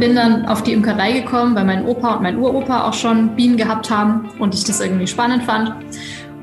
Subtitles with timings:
[0.00, 3.56] bin dann auf die Imkerei gekommen, weil mein Opa und mein Uropa auch schon Bienen
[3.56, 5.72] gehabt haben und ich das irgendwie spannend fand.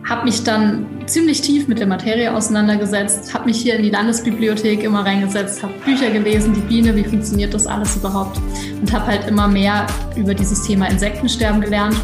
[0.08, 4.84] Habe mich dann ziemlich tief mit der Materie auseinandergesetzt, habe mich hier in die Landesbibliothek
[4.84, 8.40] immer reingesetzt, habe Bücher gelesen, die Biene, wie funktioniert das alles überhaupt
[8.80, 9.86] und habe halt immer mehr
[10.16, 11.98] über dieses Thema Insektensterben gelernt.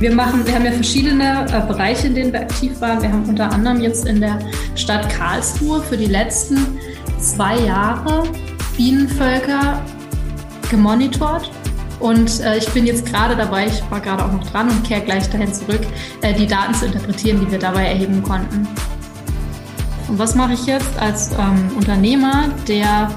[0.00, 3.02] Wir machen, wir haben ja verschiedene äh, Bereiche, in denen wir aktiv waren.
[3.02, 4.38] Wir haben unter anderem jetzt in der
[4.74, 6.78] Stadt Karlsruhe für die letzten
[7.20, 8.24] zwei Jahre
[8.76, 9.82] Bienenvölker
[10.68, 11.50] gemonitort.
[12.00, 15.00] Und äh, ich bin jetzt gerade dabei, ich war gerade auch noch dran und kehre
[15.00, 15.80] gleich dahin zurück,
[16.22, 18.68] äh, die Daten zu interpretieren, die wir dabei erheben konnten.
[20.08, 23.10] Und was mache ich jetzt als ähm, Unternehmer, der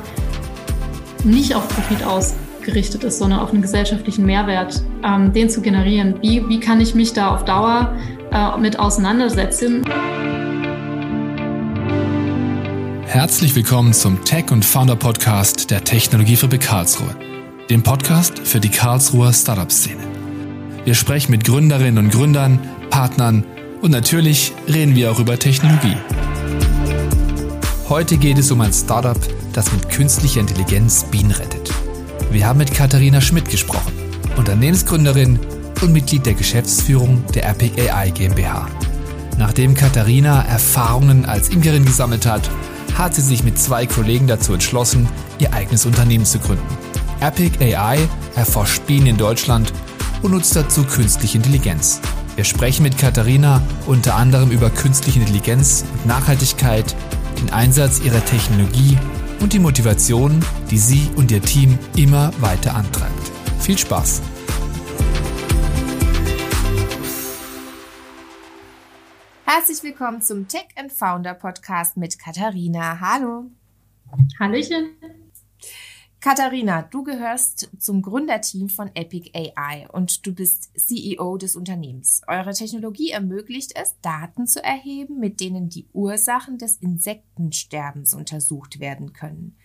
[1.24, 6.16] nicht auf Profit ausgerichtet ist, sondern auf einen gesellschaftlichen Mehrwert, ähm, den zu generieren?
[6.22, 7.96] Wie, wie kann ich mich da auf Dauer
[8.32, 9.86] äh, mit auseinandersetzen?
[13.06, 17.14] Herzlich willkommen zum Tech und Founder Podcast der Technologiefabrik Karlsruhe,
[17.72, 20.02] dem Podcast für die Karlsruher Startup-Szene.
[20.84, 23.46] Wir sprechen mit Gründerinnen und Gründern, Partnern
[23.82, 25.96] und natürlich reden wir auch über Technologie.
[27.88, 29.18] Heute geht es um ein Startup,
[29.54, 31.72] das mit künstlicher Intelligenz Bienen rettet.
[32.30, 33.94] Wir haben mit Katharina Schmidt gesprochen,
[34.36, 35.40] Unternehmensgründerin
[35.82, 38.68] und Mitglied der Geschäftsführung der Epic AI GmbH.
[39.38, 42.50] Nachdem Katharina Erfahrungen als Imkerin gesammelt hat
[42.98, 45.08] hat sie sich mit zwei Kollegen dazu entschlossen,
[45.40, 46.81] ihr eigenes Unternehmen zu gründen.
[47.22, 48.00] Epic AI
[48.36, 49.72] erforscht Bienen in Deutschland
[50.24, 52.02] und nutzt dazu künstliche Intelligenz.
[52.36, 56.96] Wir sprechen mit Katharina unter anderem über künstliche Intelligenz und Nachhaltigkeit,
[57.40, 58.98] den Einsatz ihrer Technologie
[59.40, 63.32] und die Motivation, die sie und ihr Team immer weiter antreibt.
[63.60, 64.24] Viel Spaß!
[69.46, 73.00] Herzlich willkommen zum Tech and Founder Podcast mit Katharina.
[73.00, 73.52] Hallo.
[74.40, 74.96] Hallöchen.
[76.24, 82.22] Katharina, du gehörst zum Gründerteam von Epic AI und du bist CEO des Unternehmens.
[82.28, 89.14] Eure Technologie ermöglicht es, Daten zu erheben, mit denen die Ursachen des Insektensterbens untersucht werden
[89.14, 89.58] können.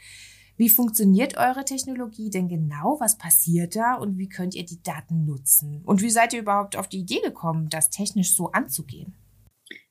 [0.57, 2.97] Wie funktioniert eure Technologie denn genau?
[3.01, 5.83] Was passiert da und wie könnt ihr die Daten nutzen?
[5.85, 9.15] Und wie seid ihr überhaupt auf die Idee gekommen, das technisch so anzugehen?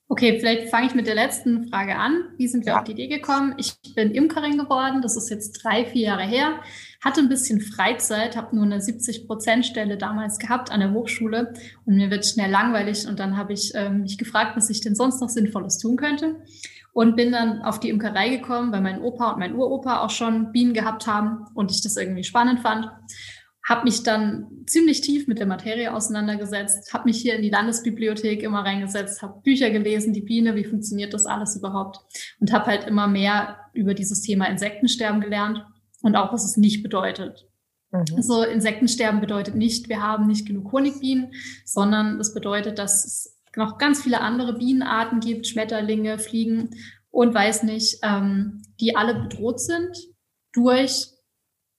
[0.07, 2.25] Okay, vielleicht fange ich mit der letzten Frage an.
[2.37, 2.77] Wie sind wir ja.
[2.77, 3.55] auf die Idee gekommen?
[3.57, 6.59] Ich bin Imkerin geworden, das ist jetzt drei, vier Jahre her,
[7.03, 11.53] hatte ein bisschen Freizeit, habe nur eine 70-Prozent-Stelle damals gehabt an der Hochschule
[11.85, 14.93] und mir wird schnell langweilig und dann habe ich ähm, mich gefragt, was ich denn
[14.93, 16.35] sonst noch Sinnvolles tun könnte
[16.93, 20.51] und bin dann auf die Imkerei gekommen, weil mein Opa und mein Uropa auch schon
[20.51, 22.91] Bienen gehabt haben und ich das irgendwie spannend fand
[23.67, 28.43] habe mich dann ziemlich tief mit der Materie auseinandergesetzt, habe mich hier in die Landesbibliothek
[28.43, 31.99] immer reingesetzt, habe Bücher gelesen, die Biene, wie funktioniert das alles überhaupt
[32.39, 35.65] und habe halt immer mehr über dieses Thema Insektensterben gelernt
[36.03, 37.47] und auch, was es nicht bedeutet.
[37.91, 38.05] Mhm.
[38.15, 41.33] Also Insektensterben bedeutet nicht, wir haben nicht genug Honigbienen,
[41.65, 46.69] sondern es bedeutet, dass es noch ganz viele andere Bienenarten gibt, Schmetterlinge, Fliegen
[47.09, 49.97] und weiß nicht, ähm, die alle bedroht sind
[50.53, 51.14] durch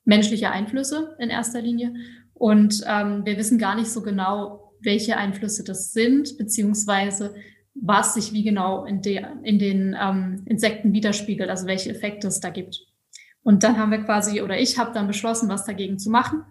[0.07, 1.95] menschliche Einflüsse in erster Linie.
[2.33, 7.35] Und ähm, wir wissen gar nicht so genau, welche Einflüsse das sind, beziehungsweise
[7.75, 12.41] was sich wie genau in, der, in den ähm, Insekten widerspiegelt, also welche Effekte es
[12.41, 12.79] da gibt.
[13.43, 16.43] Und dann haben wir quasi, oder ich habe dann beschlossen, was dagegen zu machen.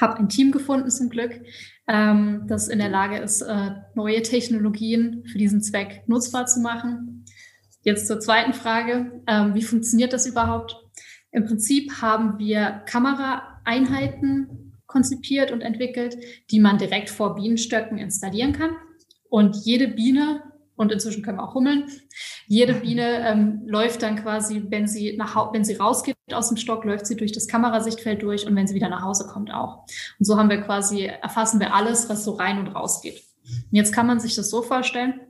[0.00, 1.40] Habe ein Team gefunden zum Glück,
[1.88, 7.24] ähm, das in der Lage ist, äh, neue Technologien für diesen Zweck nutzbar zu machen.
[7.82, 9.22] Jetzt zur zweiten Frage.
[9.26, 10.83] Ähm, wie funktioniert das überhaupt?
[11.34, 16.16] Im Prinzip haben wir Kameraeinheiten konzipiert und entwickelt,
[16.52, 18.76] die man direkt vor Bienenstöcken installieren kann.
[19.28, 20.44] Und jede Biene,
[20.76, 21.86] und inzwischen können wir auch hummeln,
[22.46, 26.84] jede Biene ähm, läuft dann quasi, wenn sie, nach, wenn sie rausgeht aus dem Stock,
[26.84, 29.86] läuft sie durch das Kamerasichtfeld durch und wenn sie wieder nach Hause kommt auch.
[30.20, 33.24] Und so haben wir quasi, erfassen wir alles, was so rein und raus geht.
[33.44, 35.20] Und jetzt kann man sich das so vorstellen,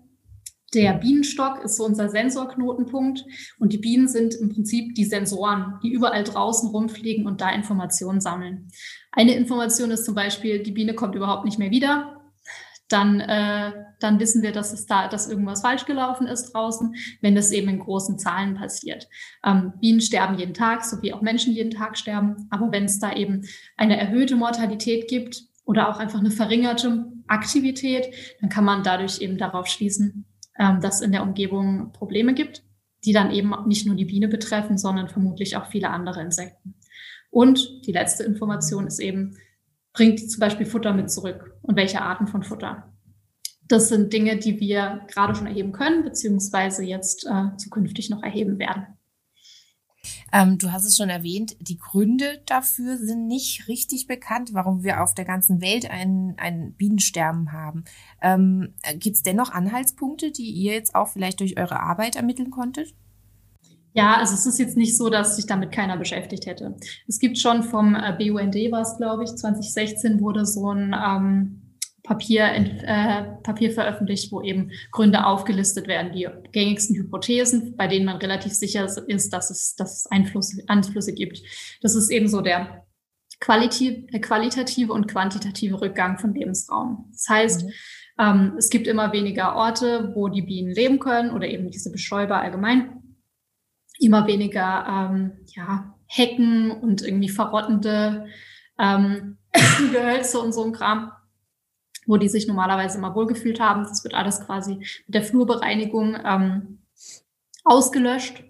[0.75, 3.25] der Bienenstock ist so unser Sensorknotenpunkt
[3.59, 8.21] und die Bienen sind im Prinzip die Sensoren, die überall draußen rumfliegen und da Informationen
[8.21, 8.69] sammeln.
[9.13, 12.21] Eine Information ist zum Beispiel, die Biene kommt überhaupt nicht mehr wieder.
[12.89, 17.35] Dann, äh, dann wissen wir, dass es da, dass irgendwas falsch gelaufen ist draußen, wenn
[17.35, 19.09] das eben in großen Zahlen passiert.
[19.45, 22.47] Ähm, Bienen sterben jeden Tag, so wie auch Menschen jeden Tag sterben.
[22.51, 23.47] Aber wenn es da eben
[23.77, 29.39] eine erhöhte Mortalität gibt oder auch einfach eine verringerte Aktivität, dann kann man dadurch eben
[29.39, 30.27] darauf schließen,
[30.59, 32.63] ähm, dass in der Umgebung Probleme gibt,
[33.05, 36.75] die dann eben nicht nur die Biene betreffen, sondern vermutlich auch viele andere Insekten.
[37.31, 39.37] Und die letzte Information ist eben,
[39.93, 42.93] bringt zum Beispiel Futter mit zurück und welche Arten von Futter.
[43.67, 48.59] Das sind Dinge, die wir gerade schon erheben können, beziehungsweise jetzt äh, zukünftig noch erheben
[48.59, 48.87] werden.
[50.33, 55.03] Ähm, du hast es schon erwähnt, die Gründe dafür sind nicht richtig bekannt, warum wir
[55.03, 57.85] auf der ganzen Welt ein, ein Bienensterben haben.
[58.21, 62.95] Ähm, Gibt es dennoch Anhaltspunkte, die ihr jetzt auch vielleicht durch eure Arbeit ermitteln konntet?
[63.95, 66.75] Ja, also es ist jetzt nicht so, dass sich damit keiner beschäftigt hätte.
[67.07, 71.64] Es gibt schon vom äh, BUND, war es glaube ich, 2016 wurde so ein ähm,
[72.05, 78.19] Papier, äh, Papier veröffentlicht, wo eben Gründe aufgelistet werden, die gängigsten Hypothesen, bei denen man
[78.19, 81.41] relativ sicher ist, dass es, dass es Einfluss, Einflüsse gibt.
[81.81, 82.85] Das ist eben so der
[83.41, 87.09] qualitative, qualitative und quantitative Rückgang von Lebensraum.
[87.11, 87.73] Das heißt, mhm.
[88.19, 92.39] ähm, es gibt immer weniger Orte, wo die Bienen leben können oder eben diese Bestäuber
[92.39, 93.17] allgemein.
[93.99, 98.27] Immer weniger ähm, ja, Hecken und irgendwie verrottende
[98.79, 99.39] ähm,
[99.93, 101.11] Gehölze und so ein Kram
[102.07, 103.85] wo die sich normalerweise immer wohlgefühlt haben.
[103.85, 106.79] Das wird alles quasi mit der Flurbereinigung ähm,
[107.65, 108.45] ausgelöscht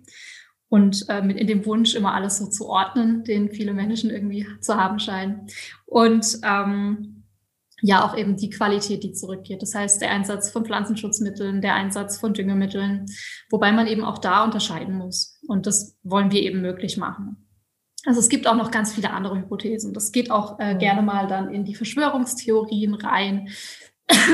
[0.69, 4.47] und äh, mit in dem Wunsch, immer alles so zu ordnen, den viele Menschen irgendwie
[4.61, 5.47] zu haben scheinen.
[5.87, 7.25] Und ähm,
[7.81, 9.61] ja, auch eben die Qualität, die zurückgeht.
[9.61, 13.07] Das heißt, der Einsatz von Pflanzenschutzmitteln, der Einsatz von Düngemitteln,
[13.51, 15.39] wobei man eben auch da unterscheiden muss.
[15.47, 17.44] Und das wollen wir eben möglich machen.
[18.05, 19.95] Also es gibt auch noch ganz viele andere Hypothesen.
[19.95, 23.49] Das geht auch äh, gerne mal dann in die Verschwörungstheorien rein.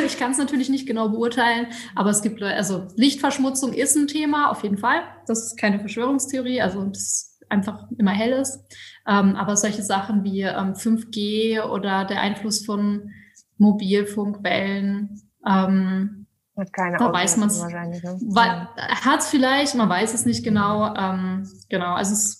[0.05, 4.51] Ich kann es natürlich nicht genau beurteilen, aber es gibt, also Lichtverschmutzung ist ein Thema,
[4.51, 5.03] auf jeden Fall.
[5.29, 8.65] Das ist keine Verschwörungstheorie, also das einfach immer hell ist.
[9.07, 13.13] Ähm, aber solche Sachen wie ähm, 5G oder der Einfluss von
[13.59, 16.27] Mobilfunkwellen, ähm,
[16.73, 17.63] keine da weiß man es.
[17.63, 18.69] Ne?
[18.77, 20.95] Hat es vielleicht, man weiß es nicht genau.
[20.95, 22.40] Ähm, genau, also es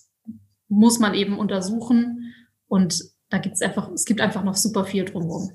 [0.71, 2.33] muss man eben untersuchen.
[2.67, 5.51] Und da gibt es einfach, es gibt einfach noch super viel drumherum.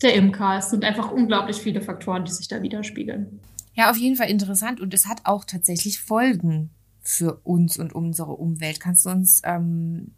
[0.00, 3.40] Der Imker, es sind einfach unglaublich viele Faktoren, die sich da widerspiegeln.
[3.74, 6.70] Ja, auf jeden Fall interessant und es hat auch tatsächlich Folgen
[7.00, 8.80] für uns und unsere Umwelt.
[8.80, 10.14] Kannst du uns ähm,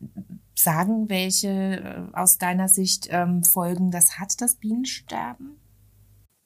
[0.55, 5.56] sagen, welche äh, aus deiner Sicht ähm, Folgen das hat, das Bienensterben?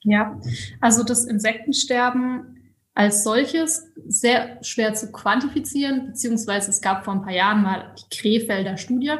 [0.02, 0.40] Ja,
[0.80, 2.57] also das Insektensterben
[2.98, 8.16] als solches sehr schwer zu quantifizieren, beziehungsweise es gab vor ein paar Jahren mal die
[8.16, 9.14] Krefelder Studie.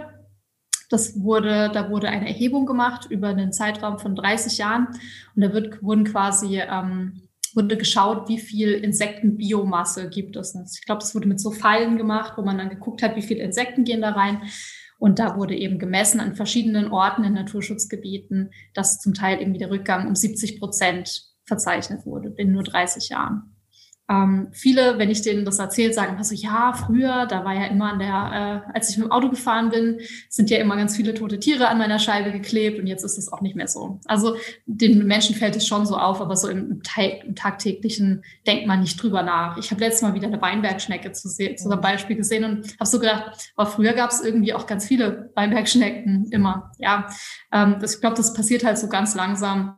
[0.90, 4.88] Das wurde, da wurde eine Erhebung gemacht über einen Zeitraum von 30 Jahren
[5.36, 10.56] und da wird, wurden quasi ähm, wurde geschaut, wie viel Insektenbiomasse gibt es.
[10.74, 13.44] Ich glaube, es wurde mit so Pfeilen gemacht, wo man dann geguckt hat, wie viele
[13.44, 14.42] Insekten gehen da rein.
[14.98, 19.70] Und da wurde eben gemessen an verschiedenen Orten in Naturschutzgebieten, dass zum Teil irgendwie der
[19.70, 23.54] Rückgang um 70 Prozent verzeichnet wurde in nur 30 Jahren.
[24.10, 27.66] Ähm, viele, wenn ich denen das erzähle, sagen immer so, ja, früher, da war ja
[27.66, 30.00] immer an der, äh, als ich mit dem Auto gefahren bin,
[30.30, 33.30] sind ja immer ganz viele tote Tiere an meiner Scheibe geklebt und jetzt ist es
[33.30, 34.00] auch nicht mehr so.
[34.06, 38.80] Also den Menschen fällt es schon so auf, aber so im, im tagtäglichen denkt man
[38.80, 39.58] nicht drüber nach.
[39.58, 42.98] Ich habe letztes Mal wieder eine Weinbergschnecke zu, zu einem Beispiel gesehen und habe so
[42.98, 46.72] gedacht, aber früher gab es irgendwie auch ganz viele Weinbergschnecken immer.
[46.78, 47.08] Ja,
[47.52, 49.76] ähm, das, ich glaube, das passiert halt so ganz langsam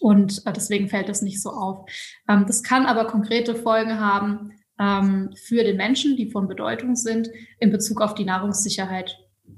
[0.00, 1.88] und äh, deswegen fällt das nicht so auf.
[2.28, 7.28] Ähm, das kann aber konkrete Folgen haben ähm, für den Menschen, die von Bedeutung sind
[7.58, 9.16] in Bezug auf die Nahrungssicherheit,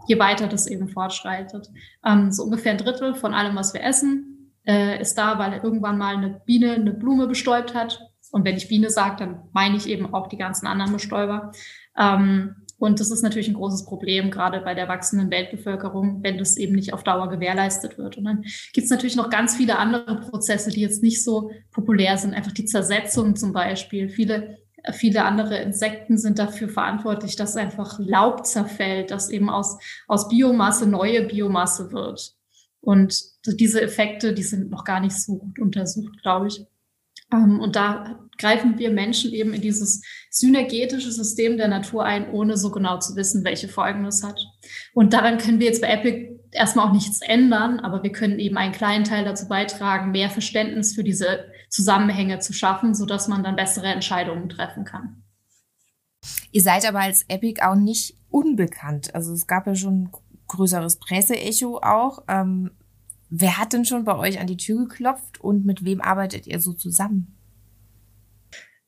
[0.08, 1.68] je weiter das eben fortschreitet.
[2.04, 5.96] Ähm, so ungefähr ein Drittel von allem, was wir essen, äh, ist da, weil irgendwann
[5.96, 8.00] mal eine Biene eine Blume bestäubt hat.
[8.32, 11.52] Und wenn ich Biene sage, dann meine ich eben auch die ganzen anderen Bestäuber.
[12.82, 16.74] Und das ist natürlich ein großes Problem, gerade bei der wachsenden Weltbevölkerung, wenn das eben
[16.74, 18.19] nicht auf Dauer gewährleistet wird.
[18.19, 22.19] Und dann gibt es natürlich noch ganz viele andere Prozesse, die jetzt nicht so populär
[22.19, 22.34] sind.
[22.34, 24.08] Einfach die Zersetzung zum Beispiel.
[24.08, 24.58] Viele
[24.94, 30.89] Viele andere Insekten sind dafür verantwortlich, dass einfach Laub zerfällt, dass eben aus, aus Biomasse
[30.89, 32.34] neue Biomasse wird.
[32.81, 36.67] Und diese Effekte, die sind noch gar nicht so gut untersucht, glaube ich.
[37.32, 42.56] Ähm, und da greifen wir Menschen eben in dieses synergetische System der Natur ein, ohne
[42.56, 44.39] so genau zu wissen, welche Folgen es hat.
[44.93, 48.56] Und daran können wir jetzt bei Epic erstmal auch nichts ändern, aber wir können eben
[48.56, 53.56] einen kleinen Teil dazu beitragen, mehr Verständnis für diese Zusammenhänge zu schaffen, sodass man dann
[53.56, 55.22] bessere Entscheidungen treffen kann.
[56.51, 59.15] Ihr seid aber als Epic auch nicht unbekannt.
[59.15, 60.11] Also es gab ja schon
[60.49, 62.25] größeres Presseecho auch.
[62.29, 62.72] Ähm,
[63.34, 66.61] Wer hat denn schon bei euch an die Tür geklopft und mit wem arbeitet ihr
[66.61, 67.34] so zusammen?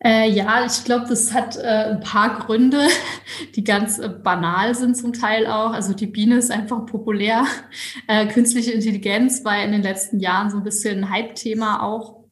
[0.05, 2.87] Äh, ja, ich glaube, das hat äh, ein paar Gründe,
[3.57, 5.73] die ganz äh, banal sind zum Teil auch.
[5.73, 7.47] Also die Biene ist einfach populär.
[8.07, 12.24] Äh, künstliche Intelligenz war in den letzten Jahren so ein bisschen ein Hype-Thema auch.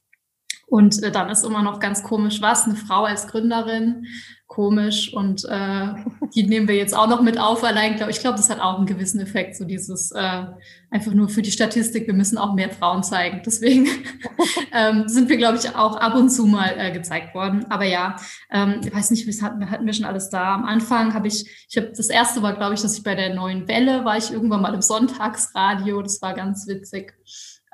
[0.67, 4.07] Und äh, dann ist immer noch ganz komisch, was, eine Frau als Gründerin,
[4.47, 5.13] komisch.
[5.13, 5.89] Und äh,
[6.35, 7.65] die nehmen wir jetzt auch noch mit auf.
[7.65, 10.45] Allein, glaube ich, glaube, das hat auch einen gewissen Effekt, so dieses äh,
[10.91, 13.43] einfach nur für die Statistik, wir müssen auch mehr Frauen zeigen.
[13.45, 13.89] Deswegen
[14.73, 17.65] ähm, sind wir, glaube ich, auch ab und zu mal äh, gezeigt worden.
[17.71, 18.17] Aber ja,
[18.51, 20.55] ähm, ich weiß nicht, was hatten, hatten wir schon alles da.
[20.55, 23.35] Am Anfang habe ich, ich habe das erste war, glaube ich, dass ich bei der
[23.35, 26.03] neuen Welle war ich irgendwann mal im Sonntagsradio.
[26.03, 27.15] Das war ganz witzig.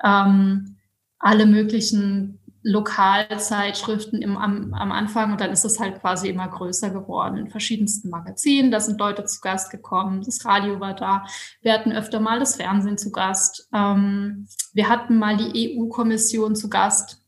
[0.03, 0.77] Ähm,
[1.19, 6.89] alle möglichen Lokalzeitschriften im, am, am Anfang und dann ist es halt quasi immer größer
[6.89, 8.71] geworden in verschiedensten Magazinen.
[8.71, 11.25] Da sind Leute zu Gast gekommen, das Radio war da.
[11.61, 13.69] Wir hatten öfter mal das Fernsehen zu Gast.
[13.73, 17.23] Ähm, wir hatten mal die EU-Kommission zu Gast.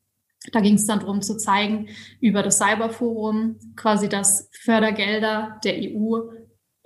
[0.52, 1.88] Da ging es dann darum zu zeigen
[2.20, 6.20] über das Cyberforum, quasi, dass Fördergelder der EU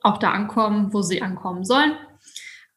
[0.02, 1.94] auch da ankommen, wo sie ankommen sollen.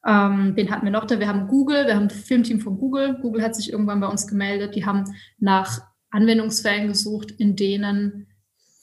[0.06, 1.18] Ähm, wen hatten wir noch da?
[1.18, 3.18] Wir haben Google, wir haben ein Filmteam von Google.
[3.20, 4.74] Google hat sich irgendwann bei uns gemeldet.
[4.74, 5.04] Die haben
[5.38, 8.28] nach Anwendungsfällen gesucht, in denen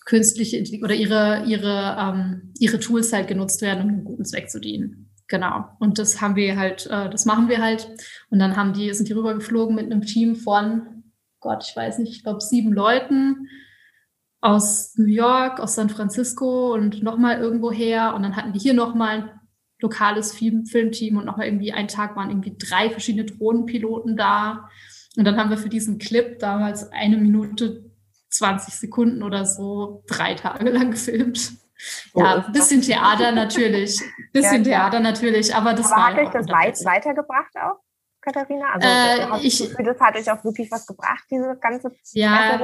[0.05, 4.59] künstliche oder ihre, ihre, ähm, ihre Tools halt genutzt werden, um einen guten Zweck zu
[4.59, 5.09] dienen.
[5.27, 5.65] Genau.
[5.79, 7.89] Und das haben wir halt, äh, das machen wir halt.
[8.29, 11.03] Und dann haben die, sind die rübergeflogen mit einem Team von,
[11.39, 13.47] Gott, ich weiß nicht, ich glaube sieben Leuten
[14.41, 18.13] aus New York, aus San Francisco und nochmal irgendwo her.
[18.15, 19.41] Und dann hatten die hier nochmal
[19.79, 24.69] lokales Film Filmteam und nochmal irgendwie einen Tag waren irgendwie drei verschiedene Drohnenpiloten da.
[25.17, 27.89] Und dann haben wir für diesen Clip damals eine Minute
[28.29, 31.53] 20 Sekunden oder so drei Tage lang gefilmt.
[32.13, 34.01] Oh, ja, ein bisschen Theater natürlich.
[34.33, 36.13] Bisschen ja, Theater natürlich, aber das aber war.
[36.13, 37.79] Hat euch das weit, weitergebracht auch,
[38.21, 38.73] Katharina?
[38.73, 38.87] Also
[39.43, 42.59] äh, ich, das hat euch auch wirklich was gebracht, diese ganze Ja,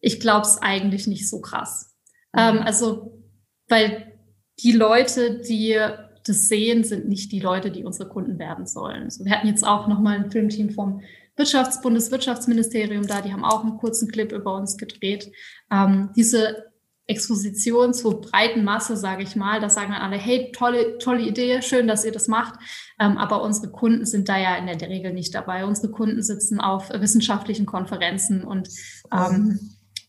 [0.00, 1.94] ich glaube es eigentlich nicht so krass.
[2.32, 2.40] Mhm.
[2.40, 3.22] Ähm, also,
[3.68, 4.17] weil
[4.60, 5.78] die Leute, die
[6.24, 9.04] das sehen, sind nicht die Leute, die unsere Kunden werden sollen.
[9.04, 11.00] Also wir hatten jetzt auch nochmal ein Filmteam vom
[11.36, 15.30] Wirtschafts Bundeswirtschaftsministerium da, die haben auch einen kurzen Clip über uns gedreht.
[15.70, 16.68] Ähm, diese
[17.06, 21.62] Exposition zur breiten Masse, sage ich mal, da sagen dann alle, hey, tolle, tolle Idee,
[21.62, 22.60] schön, dass ihr das macht.
[23.00, 25.64] Ähm, aber unsere Kunden sind da ja in der Regel nicht dabei.
[25.64, 28.68] Unsere Kunden sitzen auf wissenschaftlichen Konferenzen und
[29.10, 29.58] ähm,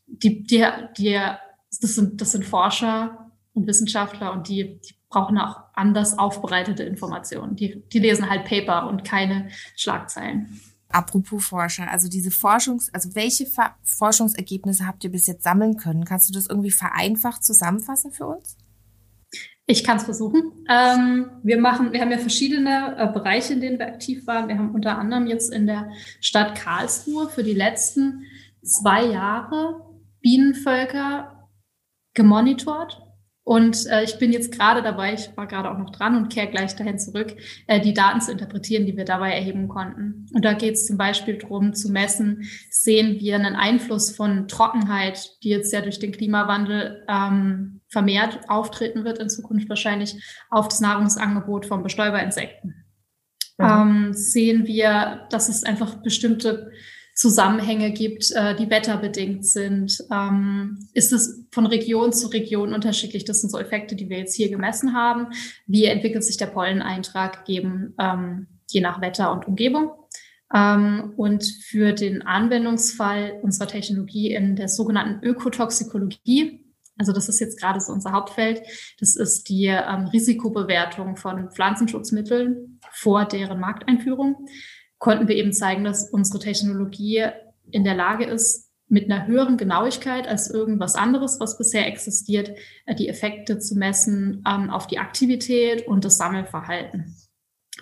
[0.07, 0.65] die, die,
[0.97, 1.19] die,
[1.79, 7.55] das sind, das sind Forscher, und Wissenschaftler und die, die brauchen auch anders aufbereitete Informationen.
[7.55, 10.59] Die, die lesen halt Paper und keine Schlagzeilen.
[10.89, 13.45] Apropos Forscher, also diese Forschungs, also welche
[13.83, 16.03] Forschungsergebnisse habt ihr bis jetzt sammeln können?
[16.03, 18.57] Kannst du das irgendwie vereinfacht zusammenfassen für uns?
[19.67, 20.51] Ich kann es versuchen.
[20.67, 24.47] Ähm, wir machen, wir haben ja verschiedene äh, Bereiche, in denen wir aktiv waren.
[24.47, 25.91] Wir haben unter anderem jetzt in der
[26.21, 28.23] Stadt Karlsruhe für die letzten
[28.63, 29.85] zwei Jahre
[30.21, 31.47] Bienenvölker
[32.15, 33.08] gemonitort
[33.49, 36.51] und äh, ich bin jetzt gerade dabei, ich war gerade auch noch dran und kehre
[36.51, 40.27] gleich dahin zurück, äh, die Daten zu interpretieren, die wir dabei erheben konnten.
[40.35, 45.31] Und da geht es zum Beispiel darum zu messen, sehen wir einen Einfluss von Trockenheit,
[45.41, 50.79] die jetzt ja durch den Klimawandel ähm, vermehrt auftreten wird in Zukunft wahrscheinlich, auf das
[50.79, 52.85] Nahrungsangebot von Bestäuberinsekten.
[53.57, 53.65] Mhm.
[53.65, 56.71] Ähm, sehen wir, dass es einfach bestimmte
[57.19, 60.01] Zusammenhänge gibt, äh, die wetterbedingt sind.
[60.09, 63.25] Ähm, ist es von Region zu Region unterschiedlich?
[63.25, 65.27] Das sind so Effekte, die wir jetzt hier gemessen haben.
[65.67, 69.91] Wie entwickelt sich der Polleneintrag gegeben, ähm, je nach Wetter und Umgebung?
[70.55, 76.63] Ähm, und für den Anwendungsfall unserer Technologie in der sogenannten Ökotoxikologie,
[76.97, 78.61] also das ist jetzt gerade so unser Hauptfeld.
[79.01, 84.47] Das ist die ähm, Risikobewertung von Pflanzenschutzmitteln vor deren Markteinführung
[84.99, 87.25] konnten wir eben zeigen, dass unsere Technologie
[87.71, 92.51] in der Lage ist, mit einer höheren Genauigkeit als irgendwas anderes, was bisher existiert,
[92.85, 97.15] äh, die Effekte zu messen ähm, auf die Aktivität und das Sammelverhalten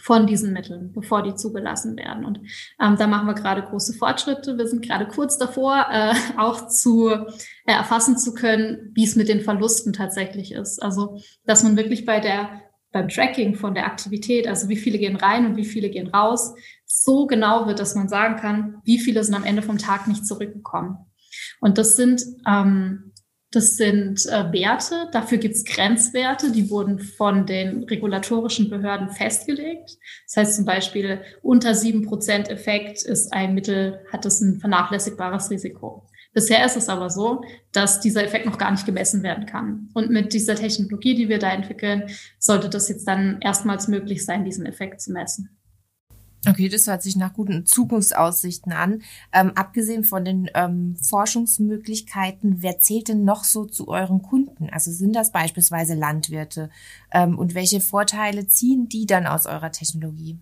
[0.02, 2.24] von diesen Mitteln, bevor die zugelassen werden.
[2.24, 2.40] Und
[2.82, 4.58] ähm, da machen wir gerade große Fortschritte.
[4.58, 7.26] Wir sind gerade kurz davor, äh, auch zu äh,
[7.66, 10.82] erfassen zu können, wie es mit den Verlusten tatsächlich ist.
[10.84, 12.62] Also, dass man wirklich bei der
[12.94, 16.56] beim Tracking von der Aktivität, also wie viele gehen rein und wie viele gehen raus,
[16.88, 20.26] so genau wird, dass man sagen kann, wie viele sind am Ende vom Tag nicht
[20.26, 20.98] zurückgekommen.
[21.60, 23.12] Und das sind, ähm,
[23.52, 29.98] das sind äh, Werte, dafür gibt es Grenzwerte, die wurden von den regulatorischen Behörden festgelegt.
[30.26, 35.50] Das heißt zum Beispiel, unter sieben Prozent Effekt ist ein Mittel, hat es ein vernachlässigbares
[35.50, 36.08] Risiko.
[36.34, 37.42] Bisher ist es aber so,
[37.72, 39.90] dass dieser Effekt noch gar nicht gemessen werden kann.
[39.94, 42.04] Und mit dieser Technologie, die wir da entwickeln,
[42.38, 45.57] sollte das jetzt dann erstmals möglich sein, diesen Effekt zu messen.
[46.50, 49.02] Okay, das hört sich nach guten Zukunftsaussichten an.
[49.34, 54.70] Ähm, abgesehen von den ähm, Forschungsmöglichkeiten, wer zählt denn noch so zu euren Kunden?
[54.72, 56.70] Also sind das beispielsweise Landwirte?
[57.12, 60.38] Ähm, und welche Vorteile ziehen die dann aus eurer Technologie?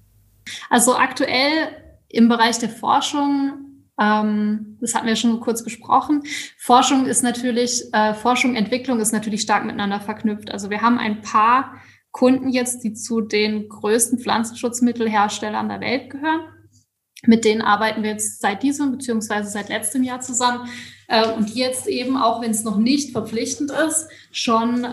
[0.70, 1.70] Also aktuell
[2.10, 3.54] im Bereich der Forschung
[3.98, 6.24] Ähm, das hatten wir schon kurz besprochen.
[6.58, 10.52] Forschung ist natürlich, äh, Forschung, Entwicklung ist natürlich stark miteinander verknüpft.
[10.52, 11.76] Also wir haben ein paar
[12.16, 16.46] Kunden jetzt, die zu den größten Pflanzenschutzmittelherstellern der Welt gehören.
[17.26, 20.70] Mit denen arbeiten wir jetzt seit diesem beziehungsweise seit letztem Jahr zusammen
[21.10, 24.88] äh, und jetzt eben, auch wenn es noch nicht verpflichtend ist, schon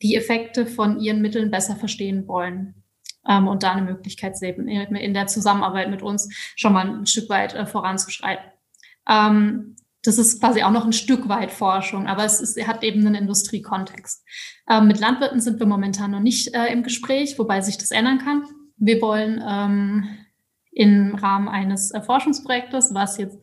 [0.00, 2.82] die Effekte von ihren Mitteln besser verstehen wollen
[3.28, 7.28] ähm, und da eine Möglichkeit sehen, in der Zusammenarbeit mit uns schon mal ein Stück
[7.28, 8.50] weit äh, voranzuschreiten.
[9.06, 13.06] Ähm, das ist quasi auch noch ein Stück weit Forschung, aber es ist, hat eben
[13.06, 14.24] einen Industriekontext.
[14.68, 18.18] Ähm, mit Landwirten sind wir momentan noch nicht äh, im Gespräch, wobei sich das ändern
[18.18, 18.44] kann.
[18.76, 20.08] Wir wollen ähm,
[20.72, 23.38] im Rahmen eines äh, Forschungsprojektes, was jetzt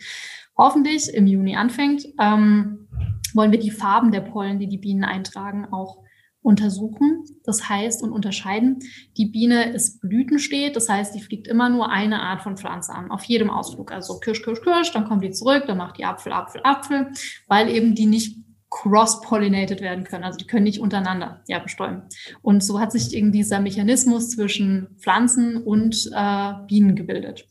[0.57, 2.89] hoffentlich im Juni anfängt, ähm,
[3.33, 6.03] wollen wir die Farben der Pollen, die die Bienen eintragen, auch
[6.41, 7.25] untersuchen.
[7.43, 8.79] Das heißt und unterscheiden,
[9.17, 13.12] die Biene ist blütensteht, das heißt, die fliegt immer nur eine Art von Pflanze an,
[13.12, 13.91] auf jedem Ausflug.
[13.91, 17.12] Also Kirsch, Kirsch, Kirsch, dann kommt die zurück, dann macht die Apfel, Apfel, Apfel,
[17.48, 18.38] weil eben die nicht
[18.69, 20.24] cross-pollinated werden können.
[20.24, 22.03] Also die können nicht untereinander ja, bestäuben.
[22.41, 27.48] Und so hat sich eben dieser Mechanismus zwischen Pflanzen und äh, Bienen gebildet.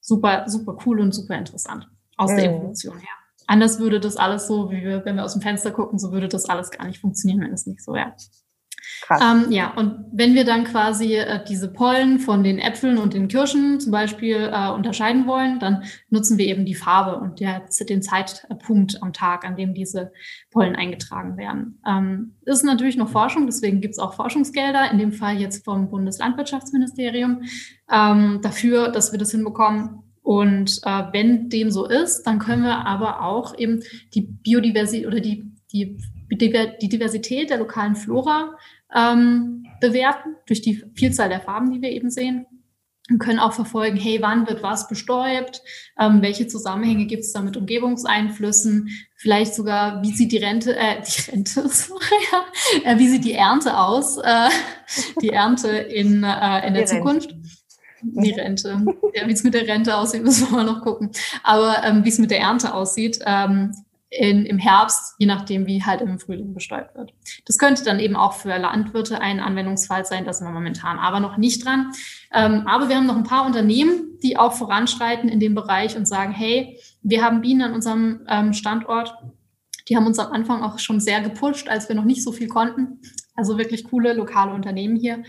[0.00, 2.36] Super, super cool und super interessant aus mhm.
[2.36, 3.23] der Evolution her.
[3.46, 6.28] Anders würde das alles so, wie wir, wenn wir aus dem Fenster gucken, so würde
[6.28, 8.14] das alles gar nicht funktionieren, wenn es nicht so wäre.
[9.20, 13.28] Ähm, ja, und wenn wir dann quasi äh, diese Pollen von den Äpfeln und den
[13.28, 18.02] Kirschen zum Beispiel äh, unterscheiden wollen, dann nutzen wir eben die Farbe und der, den
[18.02, 20.12] Zeitpunkt am Tag, an dem diese
[20.50, 21.80] Pollen eingetragen werden.
[21.86, 25.90] Ähm, ist natürlich noch Forschung, deswegen gibt es auch Forschungsgelder, in dem Fall jetzt vom
[25.90, 27.42] Bundeslandwirtschaftsministerium,
[27.90, 30.03] ähm, dafür, dass wir das hinbekommen.
[30.24, 33.82] Und äh, wenn dem so ist, dann können wir aber auch eben
[34.14, 35.98] die Biodiversität oder die, die,
[36.30, 38.56] die Diversität der lokalen Flora
[38.94, 42.46] ähm, bewerten durch die Vielzahl der Farben, die wir eben sehen.
[43.10, 45.60] Und können auch verfolgen, hey, wann wird was bestäubt?
[46.00, 48.88] Ähm, welche Zusammenhänge gibt es da mit Umgebungseinflüssen?
[49.16, 52.00] Vielleicht sogar, wie sieht die Rente, äh, die Rente, sorry,
[52.82, 54.16] äh, wie sieht die Ernte aus?
[54.16, 54.48] Äh,
[55.20, 57.34] die Ernte in, äh, in der Zukunft.
[58.04, 58.84] Die Rente.
[59.14, 61.10] Ja, wie es mit der Rente aussieht, müssen wir mal noch gucken.
[61.42, 63.72] Aber ähm, wie es mit der Ernte aussieht, ähm,
[64.18, 67.12] in, im Herbst, je nachdem, wie halt im Frühling bestäubt wird.
[67.46, 71.20] Das könnte dann eben auch für Landwirte ein Anwendungsfall sein, das sind wir momentan aber
[71.20, 71.92] noch nicht dran.
[72.32, 76.06] Ähm, aber wir haben noch ein paar Unternehmen, die auch voranschreiten in dem Bereich und
[76.06, 79.14] sagen, hey, wir haben Bienen an unserem ähm, Standort.
[79.88, 82.48] Die haben uns am Anfang auch schon sehr gepusht, als wir noch nicht so viel
[82.48, 83.00] konnten.
[83.34, 85.24] Also wirklich coole lokale Unternehmen hier,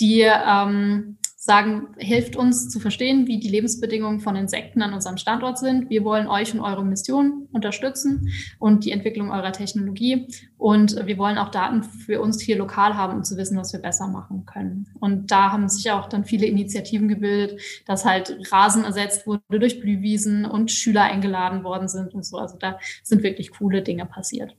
[0.00, 5.58] die ähm, sagen, hilft uns zu verstehen, wie die Lebensbedingungen von Insekten an unserem Standort
[5.58, 5.90] sind.
[5.90, 10.26] Wir wollen euch und eure Mission unterstützen und die Entwicklung eurer Technologie.
[10.56, 13.80] Und wir wollen auch Daten für uns hier lokal haben, um zu wissen, was wir
[13.80, 14.86] besser machen können.
[15.00, 19.80] Und da haben sich auch dann viele Initiativen gebildet, dass halt Rasen ersetzt wurde durch
[19.80, 22.38] Blühwiesen und Schüler eingeladen worden sind und so.
[22.38, 24.56] Also da sind wirklich coole Dinge passiert.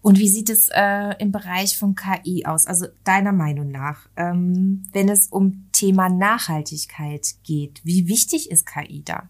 [0.00, 2.66] Und wie sieht es äh, im Bereich von KI aus?
[2.66, 9.02] Also deiner Meinung nach, ähm, wenn es um Thema Nachhaltigkeit geht, wie wichtig ist KI
[9.04, 9.28] da?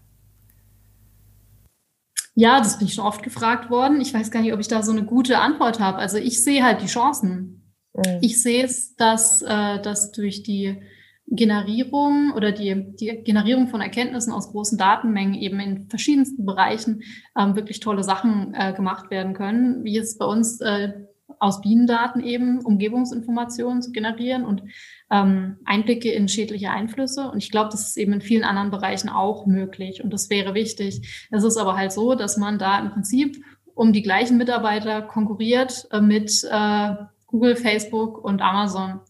[2.35, 3.99] Ja, das bin ich schon oft gefragt worden.
[3.99, 5.97] Ich weiß gar nicht, ob ich da so eine gute Antwort habe.
[5.97, 7.73] Also ich sehe halt die Chancen.
[7.93, 8.19] Mhm.
[8.21, 10.81] Ich sehe es, dass, äh, dass durch die
[11.31, 17.03] Generierung oder die, die Generierung von Erkenntnissen aus großen Datenmengen eben in verschiedensten Bereichen
[17.37, 20.93] ähm, wirklich tolle Sachen äh, gemacht werden können, wie es bei uns äh,
[21.39, 24.63] aus Bienendaten eben Umgebungsinformationen zu generieren und
[25.11, 27.29] ähm, Einblicke in schädliche Einflüsse.
[27.29, 30.53] Und ich glaube, das ist eben in vielen anderen Bereichen auch möglich und das wäre
[30.53, 31.27] wichtig.
[31.31, 33.37] Es ist aber halt so, dass man da im Prinzip
[33.75, 36.95] um die gleichen Mitarbeiter konkurriert äh, mit äh,
[37.27, 39.01] Google, Facebook und Amazon.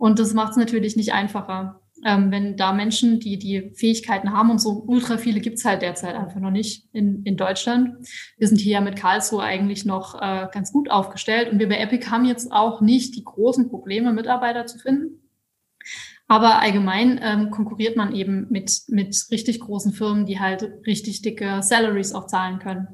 [0.00, 1.82] Und das macht es natürlich nicht einfacher.
[2.06, 6.14] Ähm, wenn da Menschen, die die Fähigkeiten haben und so ultra viele gibt's halt derzeit
[6.14, 8.08] einfach noch nicht in, in Deutschland.
[8.38, 11.76] Wir sind hier ja mit Karlsruhe eigentlich noch äh, ganz gut aufgestellt und wir bei
[11.76, 15.20] Epic haben jetzt auch nicht die großen Probleme, Mitarbeiter zu finden.
[16.28, 21.62] Aber allgemein ähm, konkurriert man eben mit, mit richtig großen Firmen, die halt richtig dicke
[21.62, 22.88] Salaries auch zahlen können.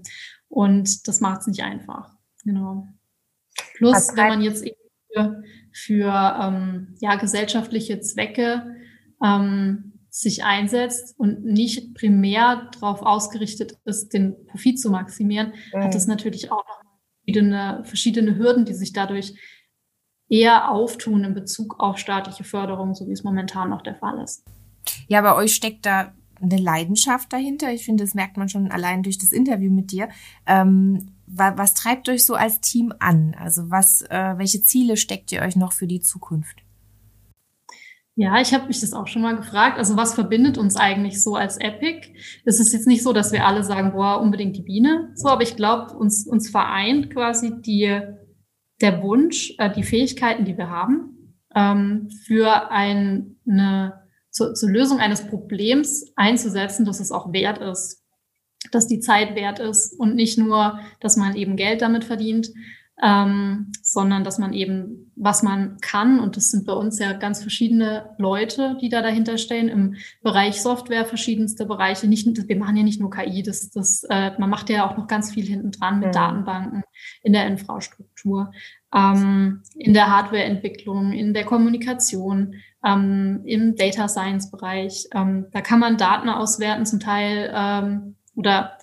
[0.48, 2.10] Und das macht's nicht einfach.
[2.42, 2.88] Genau.
[3.76, 4.76] Plus, wenn man jetzt eben
[5.12, 5.42] für
[5.76, 8.76] für ähm, ja, gesellschaftliche Zwecke
[9.22, 15.84] ähm, sich einsetzt und nicht primär darauf ausgerichtet ist, den Profit zu maximieren, mhm.
[15.84, 16.80] hat es natürlich auch noch
[17.24, 19.34] verschiedene, verschiedene Hürden, die sich dadurch
[20.28, 24.44] eher auftun in Bezug auf staatliche Förderung, so wie es momentan noch der Fall ist.
[25.08, 27.72] Ja, bei euch steckt da eine Leidenschaft dahinter.
[27.72, 30.08] Ich finde, das merkt man schon allein durch das Interview mit dir.
[30.46, 33.34] Ähm, was, treibt euch so als Team an?
[33.38, 36.62] Also was, äh, welche Ziele steckt ihr euch noch für die Zukunft?
[38.18, 39.76] Ja, ich habe mich das auch schon mal gefragt.
[39.76, 42.08] Also was verbindet uns eigentlich so als Epic?
[42.46, 45.10] Es ist jetzt nicht so, dass wir alle sagen, boah, unbedingt die Biene.
[45.14, 48.00] So, aber ich glaube, uns, uns vereint quasi die,
[48.80, 54.98] der Wunsch, äh, die Fähigkeiten, die wir haben, ähm, für ein, eine, zur, zur Lösung
[54.98, 58.05] eines Problems einzusetzen, dass es auch wert ist,
[58.72, 62.50] dass die Zeit wert ist und nicht nur, dass man eben Geld damit verdient,
[63.02, 67.42] ähm, sondern dass man eben, was man kann, und das sind bei uns ja ganz
[67.42, 72.08] verschiedene Leute, die da dahinter stehen, im Bereich Software verschiedenste Bereiche.
[72.08, 75.08] Nicht, wir machen ja nicht nur KI, das, das, äh, man macht ja auch noch
[75.08, 76.12] ganz viel hinten dran mit mhm.
[76.12, 76.82] Datenbanken
[77.22, 78.52] in der Infrastruktur,
[78.94, 85.06] ähm, in der Hardwareentwicklung, in der Kommunikation, ähm, im Data Science Bereich.
[85.12, 88.76] Ähm, da kann man Daten auswerten, zum Teil ähm, oder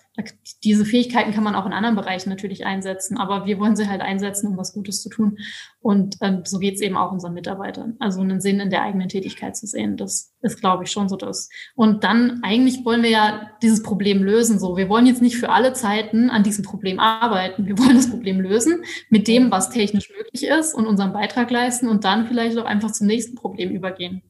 [0.63, 4.01] diese Fähigkeiten kann man auch in anderen Bereichen natürlich einsetzen, aber wir wollen sie halt
[4.01, 5.39] einsetzen, um was Gutes zu tun.
[5.81, 7.95] Und ähm, so geht es eben auch unseren Mitarbeitern.
[7.99, 11.15] Also einen Sinn in der eigenen Tätigkeit zu sehen, das ist, glaube ich, schon so
[11.15, 11.49] das.
[11.75, 14.59] Und dann eigentlich wollen wir ja dieses Problem lösen.
[14.59, 17.65] So, wir wollen jetzt nicht für alle Zeiten an diesem Problem arbeiten.
[17.65, 21.87] Wir wollen das Problem lösen mit dem, was technisch möglich ist und unseren Beitrag leisten
[21.87, 24.21] und dann vielleicht auch einfach zum nächsten Problem übergehen.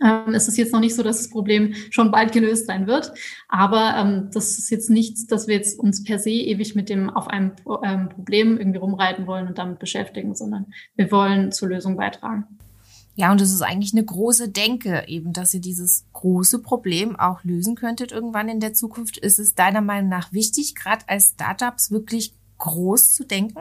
[0.00, 3.12] Ähm, es ist jetzt noch nicht so, dass das Problem schon bald gelöst sein wird,
[3.48, 7.10] aber ähm, das ist jetzt nichts, dass wir jetzt uns per se ewig mit dem
[7.10, 7.52] auf einem
[7.84, 12.46] ähm, Problem irgendwie rumreiten wollen und damit beschäftigen, sondern wir wollen zur Lösung beitragen.
[13.14, 17.44] Ja, und es ist eigentlich eine große Denke, eben, dass ihr dieses große Problem auch
[17.44, 19.18] lösen könntet irgendwann in der Zukunft.
[19.18, 23.60] Ist es deiner Meinung nach wichtig, gerade als Startups wirklich groß zu denken?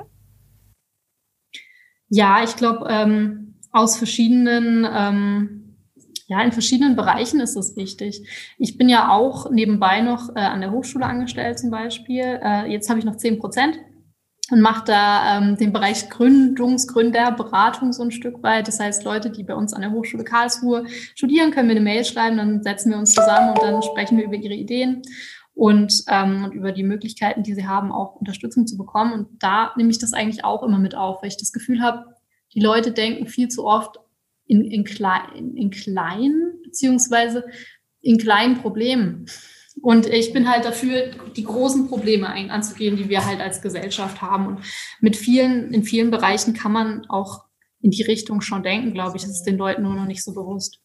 [2.08, 5.61] Ja, ich glaube, ähm, aus verschiedenen ähm,
[6.32, 8.26] ja, in verschiedenen Bereichen ist es wichtig.
[8.58, 12.40] Ich bin ja auch nebenbei noch äh, an der Hochschule angestellt zum Beispiel.
[12.42, 13.78] Äh, jetzt habe ich noch zehn Prozent
[14.50, 18.70] und mache da ähm, den Bereich Gründungsgründer, Beratung so ein Stück weit.
[18.70, 22.06] Das heißt, Leute, die bei uns an der Hochschule Karlsruhe studieren, können mir eine Mail
[22.06, 25.02] schreiben, dann setzen wir uns zusammen und dann sprechen wir über ihre Ideen
[25.54, 29.12] und, ähm, und über die Möglichkeiten, die sie haben, auch Unterstützung zu bekommen.
[29.12, 32.06] Und da nehme ich das eigentlich auch immer mit auf, weil ich das Gefühl habe,
[32.54, 34.00] die Leute denken viel zu oft
[34.52, 37.46] in, in, klein, in kleinen, beziehungsweise
[38.02, 39.28] in kleinen Problemen.
[39.82, 44.48] Und ich bin halt dafür, die großen Probleme anzugehen, die wir halt als Gesellschaft haben.
[44.48, 44.60] Und
[45.00, 47.46] mit vielen, in vielen Bereichen kann man auch
[47.80, 49.24] in die Richtung schon denken, glaube ich.
[49.24, 50.82] Das ist den Leuten nur noch nicht so bewusst.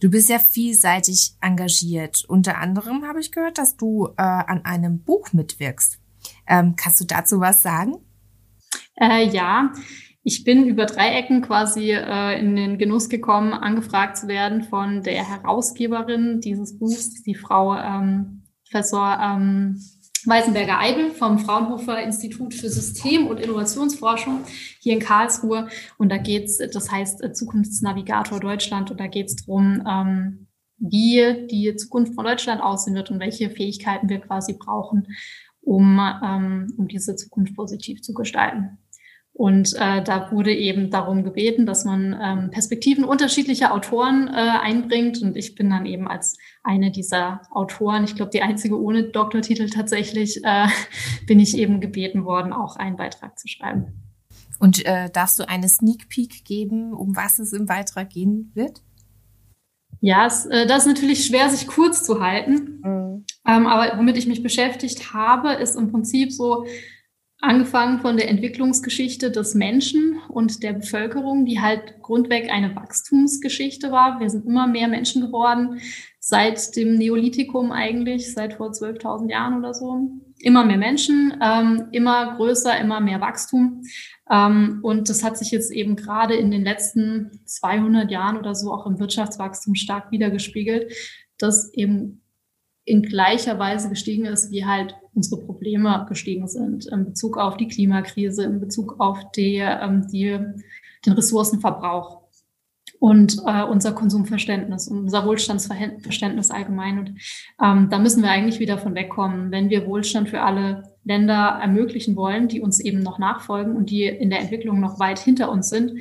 [0.00, 2.24] Du bist ja vielseitig engagiert.
[2.26, 6.00] Unter anderem habe ich gehört, dass du äh, an einem Buch mitwirkst.
[6.48, 7.98] Ähm, kannst du dazu was sagen?
[8.96, 9.72] Äh, ja,
[10.22, 15.02] ich bin über drei Ecken quasi äh, in den Genuss gekommen, angefragt zu werden von
[15.02, 19.80] der Herausgeberin dieses Buchs, die Frau ähm, Professor ähm,
[20.26, 24.40] Weisenberger Eibel vom Fraunhofer Institut für System- und Innovationsforschung
[24.78, 25.68] hier in Karlsruhe.
[25.96, 31.74] Und da geht's, das heißt äh, Zukunftsnavigator Deutschland, und da geht's drum, ähm, wie die
[31.76, 35.08] Zukunft von Deutschland aussehen wird und welche Fähigkeiten wir quasi brauchen,
[35.62, 38.78] um, ähm, um diese Zukunft positiv zu gestalten.
[39.40, 45.22] Und äh, da wurde eben darum gebeten, dass man ähm, Perspektiven unterschiedlicher Autoren äh, einbringt.
[45.22, 49.70] Und ich bin dann eben als eine dieser Autoren, ich glaube die einzige ohne Doktortitel
[49.70, 50.66] tatsächlich, äh,
[51.26, 54.02] bin ich eben gebeten worden, auch einen Beitrag zu schreiben.
[54.58, 58.82] Und äh, darfst du eine Sneak Peek geben, um was es im Beitrag gehen wird?
[60.02, 62.82] Ja, es, äh, das ist natürlich schwer, sich kurz zu halten.
[62.84, 63.24] Mhm.
[63.48, 66.66] Ähm, aber womit ich mich beschäftigt habe, ist im Prinzip so
[67.42, 74.20] Angefangen von der Entwicklungsgeschichte des Menschen und der Bevölkerung, die halt grundweg eine Wachstumsgeschichte war.
[74.20, 75.80] Wir sind immer mehr Menschen geworden,
[76.18, 80.10] seit dem Neolithikum eigentlich, seit vor 12.000 Jahren oder so.
[80.38, 83.84] Immer mehr Menschen, ähm, immer größer, immer mehr Wachstum.
[84.30, 88.70] Ähm, und das hat sich jetzt eben gerade in den letzten 200 Jahren oder so
[88.70, 90.92] auch im Wirtschaftswachstum stark wiedergespiegelt,
[91.38, 92.20] dass eben
[92.90, 97.68] in gleicher Weise gestiegen ist, wie halt unsere Probleme gestiegen sind in Bezug auf die
[97.68, 100.38] Klimakrise, in Bezug auf die, ähm, die,
[101.06, 102.20] den Ressourcenverbrauch
[102.98, 106.98] und äh, unser Konsumverständnis und unser Wohlstandsverständnis allgemein.
[106.98, 107.08] Und
[107.62, 112.14] ähm, da müssen wir eigentlich wieder von wegkommen, wenn wir Wohlstand für alle Länder ermöglichen
[112.14, 115.70] wollen, die uns eben noch nachfolgen und die in der Entwicklung noch weit hinter uns
[115.70, 115.92] sind,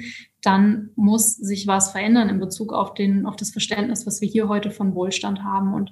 [0.41, 4.49] dann muss sich was verändern in Bezug auf den, auf das Verständnis, was wir hier
[4.49, 5.73] heute von Wohlstand haben.
[5.73, 5.91] Und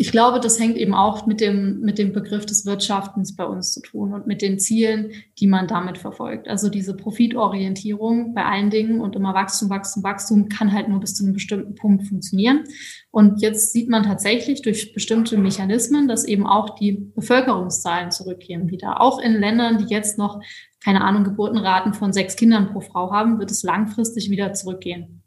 [0.00, 3.74] ich glaube, das hängt eben auch mit dem, mit dem Begriff des Wirtschaftens bei uns
[3.74, 6.48] zu tun und mit den Zielen, die man damit verfolgt.
[6.48, 11.14] Also diese Profitorientierung bei allen Dingen und immer Wachstum, Wachstum, Wachstum kann halt nur bis
[11.14, 12.64] zu einem bestimmten Punkt funktionieren.
[13.10, 19.02] Und jetzt sieht man tatsächlich durch bestimmte Mechanismen, dass eben auch die Bevölkerungszahlen zurückgehen wieder.
[19.02, 20.40] Auch in Ländern, die jetzt noch,
[20.82, 25.19] keine Ahnung, Geburtenraten von sechs Kindern pro Frau haben, wird es langfristig wieder zurückgehen.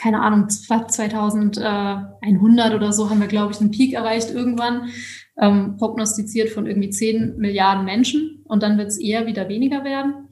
[0.00, 4.88] Keine Ahnung, 2100 oder so haben wir, glaube ich, einen Peak erreicht irgendwann,
[5.38, 8.42] ähm, prognostiziert von irgendwie 10 Milliarden Menschen.
[8.44, 10.30] Und dann wird es eher wieder weniger werden.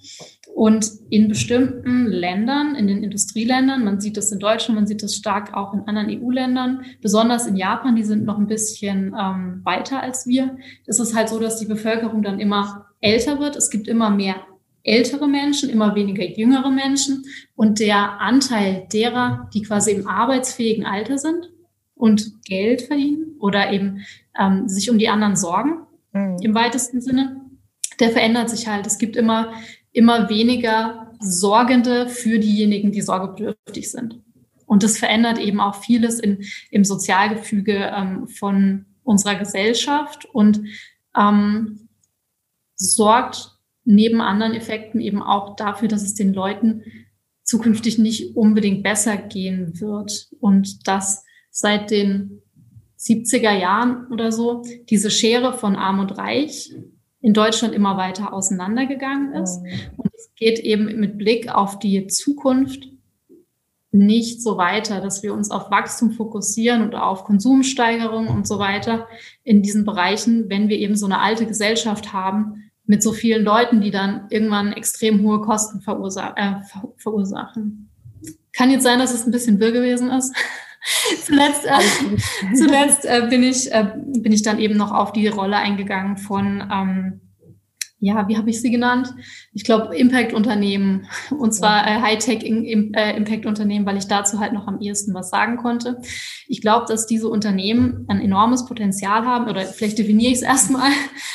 [0.54, 5.14] Und in bestimmten Ländern, in den Industrieländern, man sieht das in Deutschland, man sieht das
[5.14, 10.02] stark auch in anderen EU-Ländern, besonders in Japan, die sind noch ein bisschen ähm, weiter
[10.02, 13.54] als wir, ist es halt so, dass die Bevölkerung dann immer älter wird.
[13.54, 14.34] Es gibt immer mehr
[14.88, 17.24] ältere Menschen, immer weniger jüngere Menschen
[17.54, 21.50] und der Anteil derer, die quasi im arbeitsfähigen Alter sind
[21.94, 24.04] und Geld verdienen oder eben
[24.38, 26.38] ähm, sich um die anderen sorgen, mhm.
[26.40, 27.40] im weitesten Sinne,
[28.00, 28.86] der verändert sich halt.
[28.86, 29.52] Es gibt immer,
[29.92, 34.20] immer weniger Sorgende für diejenigen, die sorgebedürftig sind.
[34.66, 40.62] Und das verändert eben auch vieles in, im Sozialgefüge ähm, von unserer Gesellschaft und
[41.16, 41.88] ähm,
[42.76, 43.57] sorgt
[43.90, 46.82] neben anderen Effekten eben auch dafür, dass es den Leuten
[47.42, 52.42] zukünftig nicht unbedingt besser gehen wird und dass seit den
[52.98, 56.74] 70er Jahren oder so diese Schere von Arm und Reich
[57.20, 59.62] in Deutschland immer weiter auseinandergegangen ist.
[59.62, 59.70] Mhm.
[59.96, 62.90] Und es geht eben mit Blick auf die Zukunft
[63.90, 69.08] nicht so weiter, dass wir uns auf Wachstum fokussieren und auf Konsumsteigerung und so weiter
[69.44, 73.80] in diesen Bereichen, wenn wir eben so eine alte Gesellschaft haben, mit so vielen Leuten,
[73.80, 76.54] die dann irgendwann extrem hohe Kosten verursa äh,
[76.96, 77.90] verursachen.
[78.52, 80.34] Kann jetzt sein, dass es ein bisschen wirr gewesen ist.
[81.24, 85.56] zuletzt äh, zuletzt äh, bin, ich, äh, bin ich dann eben noch auf die Rolle
[85.56, 87.20] eingegangen von ähm,
[88.00, 89.12] ja, wie habe ich sie genannt?
[89.52, 91.08] Ich glaube, Impact-Unternehmen.
[91.36, 96.00] Und zwar äh, Hightech-Impact-Unternehmen, weil ich dazu halt noch am ehesten was sagen konnte.
[96.46, 100.90] Ich glaube, dass diese Unternehmen ein enormes Potenzial haben, oder vielleicht definiere ich es erstmal.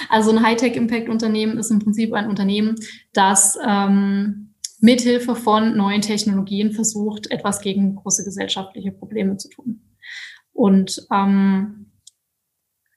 [0.09, 2.75] Also ein Hightech-Impact-Unternehmen ist im Prinzip ein Unternehmen,
[3.11, 9.81] das ähm, mithilfe von neuen Technologien versucht, etwas gegen große gesellschaftliche Probleme zu tun.
[10.53, 11.82] Und ähm,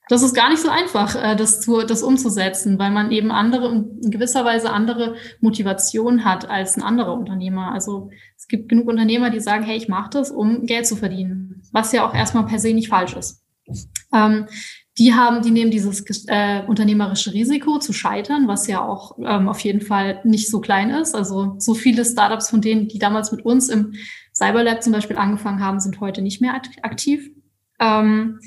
[0.08, 3.72] das ist gar nicht so einfach, äh, das, zu, das umzusetzen, weil man eben andere,
[3.72, 7.72] in gewisser Weise andere Motivation hat als ein anderer Unternehmer.
[7.72, 11.62] Also es gibt genug Unternehmer, die sagen, hey, ich mache das, um Geld zu verdienen,
[11.72, 13.42] was ja auch erstmal per se nicht falsch ist.
[14.12, 14.46] Ähm,
[14.98, 19.60] die haben, die nehmen dieses äh, unternehmerische Risiko zu scheitern, was ja auch ähm, auf
[19.60, 21.14] jeden Fall nicht so klein ist.
[21.14, 23.92] Also so viele Startups von denen, die damals mit uns im
[24.32, 27.30] Cyberlab zum Beispiel angefangen haben, sind heute nicht mehr aktiv.
[27.78, 28.38] Ähm,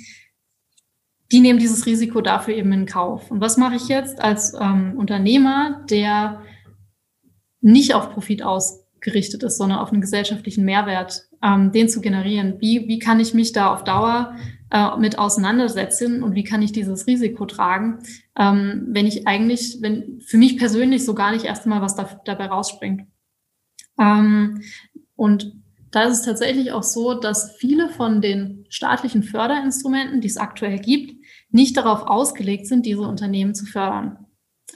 [1.32, 3.30] die nehmen dieses Risiko dafür eben in Kauf.
[3.30, 6.42] Und was mache ich jetzt als ähm, Unternehmer, der
[7.62, 12.56] nicht auf Profit ausgerichtet ist, sondern auf einen gesellschaftlichen Mehrwert, ähm, den zu generieren?
[12.60, 14.36] Wie, wie kann ich mich da auf Dauer
[14.72, 18.00] äh, mit auseinandersetzen und wie kann ich dieses Risiko tragen,
[18.38, 22.22] ähm, wenn ich eigentlich, wenn für mich persönlich so gar nicht erst einmal was da,
[22.26, 23.04] dabei rausspringt?
[24.00, 24.62] Ähm,
[25.16, 25.54] und
[25.92, 30.80] da ist es tatsächlich auch so, dass viele von den staatlichen Förderinstrumenten, die es aktuell
[30.80, 31.19] gibt,
[31.52, 34.26] nicht darauf ausgelegt sind, diese Unternehmen zu fördern.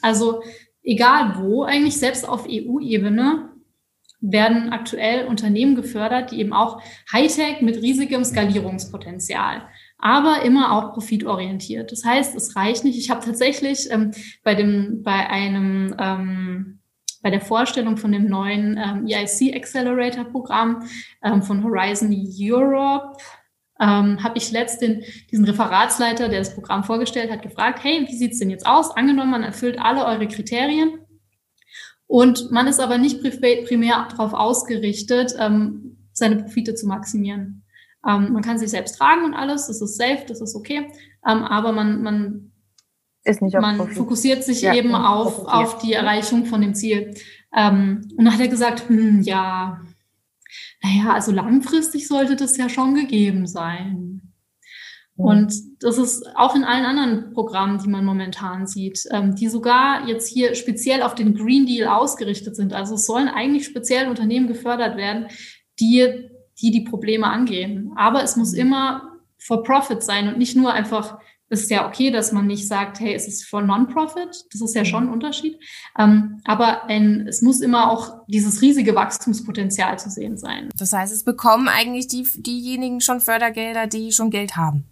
[0.02, 0.42] Also
[0.82, 3.50] egal wo, eigentlich selbst auf EU-Ebene
[4.22, 6.82] werden aktuell Unternehmen gefördert, die eben auch
[7.12, 11.92] Hightech mit riesigem Skalierungspotenzial, aber immer auch profitorientiert.
[11.92, 12.98] Das heißt, es reicht nicht.
[12.98, 14.12] Ich habe tatsächlich ähm,
[14.44, 16.80] bei dem bei einem ähm,
[17.22, 20.84] bei der Vorstellung von dem neuen ähm, EIC Accelerator Programm
[21.24, 23.18] ähm, von Horizon Europe
[23.80, 28.40] ähm, habe ich letztens diesen Referatsleiter, der das Programm vorgestellt hat, gefragt, hey, wie sieht's
[28.40, 28.92] denn jetzt aus?
[28.96, 31.00] Angenommen, man erfüllt alle eure Kriterien
[32.08, 37.64] und man ist aber nicht primär darauf ausgerichtet, ähm, seine Profite zu maximieren.
[38.08, 40.90] Ähm, man kann sich selbst tragen und alles, das ist safe, das ist okay,
[41.28, 42.52] ähm, aber man, man,
[43.60, 47.16] man fokussiert sich ja, eben auf, auf die Erreichung von dem Ziel.
[47.56, 49.82] Ähm, und dann hat er gesagt, hm, ja,
[50.82, 54.34] naja, also langfristig sollte das ja schon gegeben sein.
[55.16, 60.08] Und das ist auch in allen anderen Programmen, die man momentan sieht, ähm, die sogar
[60.08, 62.74] jetzt hier speziell auf den Green Deal ausgerichtet sind.
[62.74, 65.28] Also es sollen eigentlich speziell Unternehmen gefördert werden,
[65.80, 66.30] die
[66.62, 67.92] die, die Probleme angehen.
[67.96, 71.20] Aber es muss immer for profit sein und nicht nur einfach
[71.62, 74.46] ist ja okay, dass man nicht sagt, hey, es ist for Non-Profit.
[74.52, 75.60] Das ist ja schon ein Unterschied.
[75.98, 80.70] Ähm, aber ein, es muss immer auch dieses riesige Wachstumspotenzial zu sehen sein.
[80.78, 84.86] Das heißt, es bekommen eigentlich die, diejenigen schon Fördergelder, die schon Geld haben.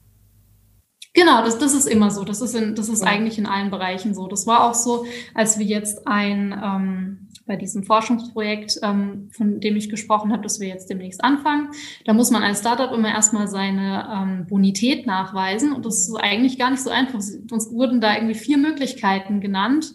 [1.14, 2.24] Genau, das, das ist immer so.
[2.24, 3.10] Das ist, in, das ist ja.
[3.10, 4.28] eigentlich in allen Bereichen so.
[4.28, 9.76] Das war auch so, als wir jetzt ein ähm, bei diesem Forschungsprojekt, ähm, von dem
[9.76, 11.72] ich gesprochen habe, das wir jetzt demnächst anfangen.
[12.06, 16.58] Da muss man als Startup immer erstmal seine ähm, Bonität nachweisen und das ist eigentlich
[16.58, 17.16] gar nicht so einfach.
[17.16, 19.94] Uns wurden da irgendwie vier Möglichkeiten genannt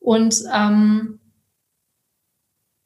[0.00, 1.20] und ähm,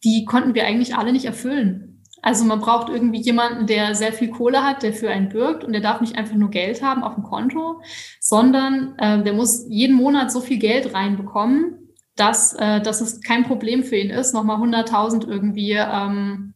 [0.04, 1.89] die konnten wir eigentlich alle nicht erfüllen.
[2.22, 5.72] Also man braucht irgendwie jemanden, der sehr viel Kohle hat, der für einen bürgt und
[5.72, 7.80] der darf nicht einfach nur Geld haben auf dem Konto,
[8.20, 13.44] sondern äh, der muss jeden Monat so viel Geld reinbekommen, dass, äh, dass es kein
[13.44, 16.54] Problem für ihn ist, nochmal 100.000 irgendwie ähm,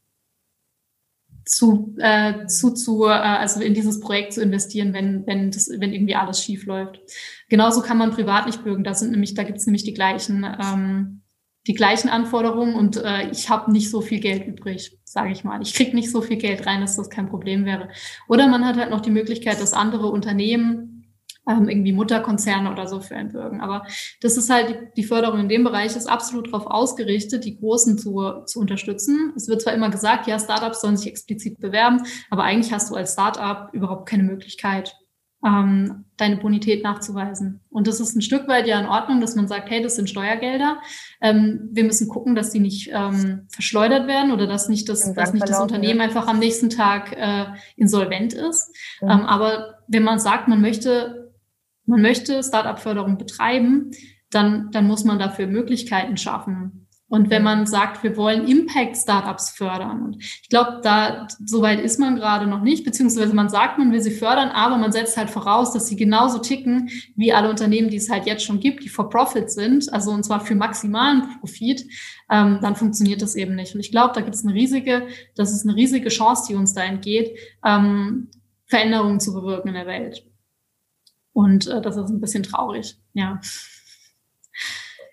[1.46, 5.92] zu, äh, zu, zu äh, also in dieses Projekt zu investieren, wenn, wenn, das, wenn
[5.92, 7.00] irgendwie alles schief läuft.
[7.48, 8.84] Genauso kann man privat nicht bürgen.
[8.84, 11.23] Da sind nämlich, da gibt's nämlich die gleichen, ähm,
[11.66, 15.62] die gleichen Anforderungen und äh, ich habe nicht so viel Geld übrig, sage ich mal.
[15.62, 17.88] Ich krieg nicht so viel Geld rein, dass das kein Problem wäre.
[18.28, 20.94] Oder man hat halt noch die Möglichkeit, dass andere Unternehmen
[21.48, 23.60] ähm, irgendwie Mutterkonzerne oder so für entbürgen.
[23.60, 23.86] Aber
[24.20, 28.44] das ist halt, die Förderung in dem Bereich ist absolut darauf ausgerichtet, die Großen zu,
[28.46, 29.32] zu unterstützen.
[29.36, 32.94] Es wird zwar immer gesagt, ja, Startups sollen sich explizit bewerben, aber eigentlich hast du
[32.94, 34.96] als Startup überhaupt keine Möglichkeit,
[35.44, 37.60] ähm, deine Bonität nachzuweisen.
[37.70, 40.08] Und das ist ein Stück weit ja in Ordnung, dass man sagt, hey, das sind
[40.08, 40.80] Steuergelder.
[41.20, 45.32] Ähm, wir müssen gucken, dass die nicht ähm, verschleudert werden oder dass nicht das, dass
[45.32, 46.04] nicht das Unternehmen ja.
[46.04, 48.74] einfach am nächsten Tag äh, insolvent ist.
[49.00, 49.10] Mhm.
[49.10, 51.24] Ähm, aber wenn man sagt, man möchte
[51.86, 53.90] man möchte Startup-Förderung betreiben,
[54.30, 56.83] dann, dann muss man dafür Möglichkeiten schaffen.
[57.14, 62.16] Und wenn man sagt, wir wollen Impact-Startups fördern, und ich glaube, da soweit ist man
[62.16, 65.72] gerade noch nicht, beziehungsweise man sagt, man will sie fördern, aber man setzt halt voraus,
[65.72, 69.10] dass sie genauso ticken wie alle Unternehmen, die es halt jetzt schon gibt, die for
[69.10, 71.86] Profit sind, also und zwar für maximalen Profit,
[72.32, 73.76] ähm, dann funktioniert das eben nicht.
[73.76, 76.74] Und ich glaube, da gibt es eine riesige, das ist eine riesige Chance, die uns
[76.74, 78.28] da entgeht, ähm,
[78.66, 80.26] Veränderungen zu bewirken in der Welt.
[81.32, 83.40] Und äh, das ist ein bisschen traurig, ja.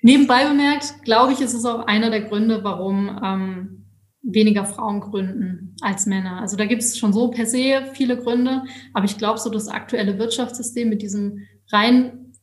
[0.02, 3.86] Nebenbei bemerkt, glaube ich, ist es auch einer der Gründe, warum ähm,
[4.24, 6.40] weniger Frauen gründen als Männer.
[6.42, 9.68] Also da gibt es schon so per se viele Gründe, aber ich glaube, so das
[9.68, 12.34] aktuelle Wirtschaftssystem mit diesem rein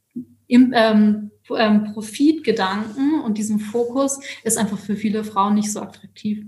[0.46, 6.44] im, ähm, ähm, Profitgedanken und diesem Fokus ist einfach für viele Frauen nicht so attraktiv.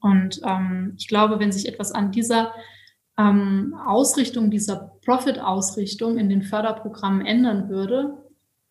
[0.00, 2.52] Und ähm, ich glaube, wenn sich etwas an dieser
[3.18, 8.19] ähm, Ausrichtung, dieser Profit-Ausrichtung in den Förderprogrammen ändern würde,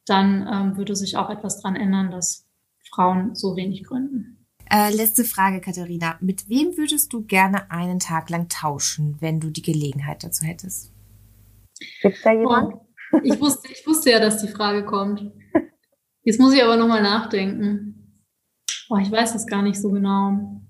[0.10, 2.48] dann ähm, würde sich auch etwas daran ändern, dass
[2.90, 4.46] Frauen so wenig gründen.
[4.72, 6.18] Äh, letzte Frage, Katharina.
[6.22, 10.94] Mit wem würdest du gerne einen Tag lang tauschen, wenn du die Gelegenheit dazu hättest?
[12.02, 12.76] Gibt da jemand?
[13.12, 15.32] Oh, ich, wusste, ich wusste ja, dass die Frage kommt.
[16.24, 18.22] Jetzt muss ich aber nochmal nachdenken.
[18.90, 20.62] Oh, ich weiß es gar nicht so genau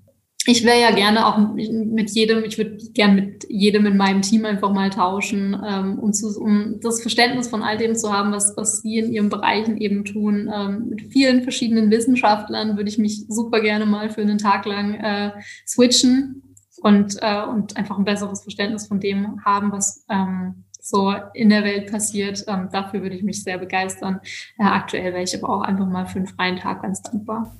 [0.46, 4.46] ich wäre ja gerne auch mit jedem, ich würde gerne mit jedem in meinem Team
[4.46, 8.56] einfach mal tauschen, ähm, um, zu, um das Verständnis von all dem zu haben, was,
[8.56, 10.50] was Sie in Ihren Bereichen eben tun.
[10.54, 14.96] Ähm, mit vielen verschiedenen Wissenschaftlern würde ich mich super gerne mal für einen Tag lang
[14.96, 15.32] äh,
[15.68, 21.50] switchen und, äh, und einfach ein besseres Verständnis von dem haben, was ähm, so in
[21.50, 22.46] der Welt passiert.
[22.48, 24.22] Ähm, dafür würde ich mich sehr begeistern.
[24.58, 27.56] Äh, aktuell wäre ich aber auch einfach mal für einen freien Tag ganz dankbar.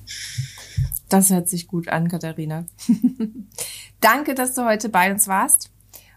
[1.10, 2.64] Das hört sich gut an, Katharina.
[4.00, 5.70] Danke, dass du heute bei uns warst.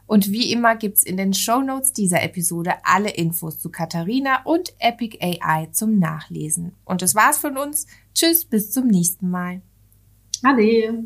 [0.05, 4.73] Und wie immer gibt's in den Show Notes dieser Episode alle Infos zu Katharina und
[4.77, 6.73] Epic AI zum Nachlesen.
[6.85, 7.87] Und das war's von uns.
[8.13, 9.61] Tschüss, bis zum nächsten Mal.
[10.43, 11.03] Ade.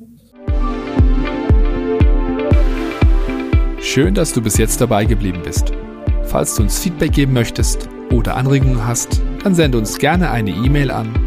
[3.79, 5.71] Schön, dass du bis jetzt dabei geblieben bist.
[6.25, 10.91] Falls du uns Feedback geben möchtest oder Anregungen hast, dann sende uns gerne eine E-Mail
[10.91, 11.26] an